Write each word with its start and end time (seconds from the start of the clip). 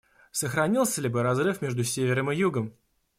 Сохранился 0.31 0.99
ли 0.99 1.09
бы 1.09 1.21
разрыв 1.21 1.61
между 1.61 1.83
Севером 1.83 2.31
и 2.31 2.35
Югом? 2.35 2.73